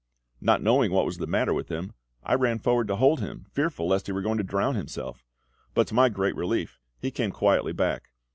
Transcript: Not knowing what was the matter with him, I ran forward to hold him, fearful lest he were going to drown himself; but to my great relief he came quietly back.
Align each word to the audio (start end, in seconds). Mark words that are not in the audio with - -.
Not 0.41 0.63
knowing 0.63 0.91
what 0.91 1.05
was 1.05 1.19
the 1.19 1.27
matter 1.27 1.53
with 1.53 1.69
him, 1.69 1.93
I 2.23 2.33
ran 2.33 2.57
forward 2.57 2.87
to 2.87 2.95
hold 2.95 3.19
him, 3.19 3.45
fearful 3.51 3.87
lest 3.89 4.07
he 4.07 4.11
were 4.11 4.23
going 4.23 4.39
to 4.39 4.43
drown 4.43 4.73
himself; 4.73 5.23
but 5.75 5.85
to 5.89 5.93
my 5.93 6.09
great 6.09 6.35
relief 6.35 6.79
he 6.99 7.11
came 7.11 7.29
quietly 7.29 7.71
back. 7.71 8.09